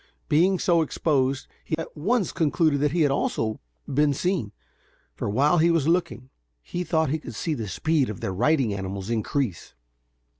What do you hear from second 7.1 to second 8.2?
he could see the speed of